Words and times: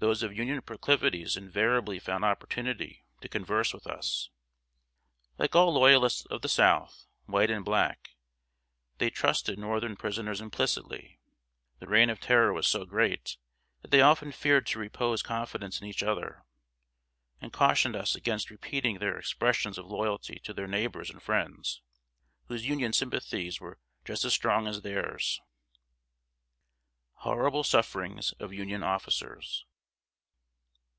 Those 0.00 0.22
of 0.22 0.32
Union 0.32 0.62
proclivities 0.62 1.36
invariably 1.36 1.98
found 1.98 2.24
opportunity 2.24 3.04
to 3.20 3.28
converse 3.28 3.74
with 3.74 3.84
us. 3.84 4.30
Like 5.38 5.56
all 5.56 5.72
Loyalists 5.74 6.24
of 6.26 6.40
the 6.40 6.48
South, 6.48 7.06
white 7.26 7.50
and 7.50 7.64
black, 7.64 8.10
they 8.98 9.10
trusted 9.10 9.58
northern 9.58 9.96
prisoners 9.96 10.40
implicitly. 10.40 11.18
The 11.80 11.88
reign 11.88 12.10
of 12.10 12.20
terror 12.20 12.52
was 12.52 12.68
so 12.68 12.84
great 12.84 13.38
that 13.82 13.90
they 13.90 14.00
often 14.00 14.30
feared 14.30 14.68
to 14.68 14.78
repose 14.78 15.20
confidence 15.20 15.80
in 15.80 15.86
each 15.88 16.04
other, 16.04 16.44
and 17.40 17.52
cautioned 17.52 17.96
us 17.96 18.14
against 18.14 18.50
repeating 18.50 19.00
their 19.00 19.18
expressions 19.18 19.78
of 19.78 19.86
loyalty 19.86 20.38
to 20.44 20.54
their 20.54 20.68
neighbors 20.68 21.10
and 21.10 21.20
friends, 21.20 21.82
whose 22.46 22.64
Union 22.64 22.92
sympathies 22.92 23.58
were 23.60 23.80
just 24.04 24.24
as 24.24 24.32
strong 24.32 24.68
as 24.68 24.82
theirs. 24.82 25.40
[Sidenote: 27.16 27.24
HORRIBLE 27.36 27.64
SUFFERINGS 27.64 28.32
OF 28.38 28.52
UNION 28.52 28.84
OFFICERS. 28.84 29.64